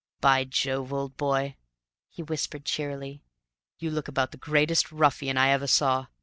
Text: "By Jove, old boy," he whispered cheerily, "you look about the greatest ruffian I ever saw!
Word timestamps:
"By 0.19 0.45
Jove, 0.45 0.91
old 0.91 1.15
boy," 1.15 1.57
he 2.09 2.23
whispered 2.23 2.65
cheerily, 2.65 3.21
"you 3.77 3.91
look 3.91 4.07
about 4.07 4.31
the 4.31 4.37
greatest 4.39 4.91
ruffian 4.91 5.37
I 5.37 5.49
ever 5.49 5.67
saw! 5.67 6.07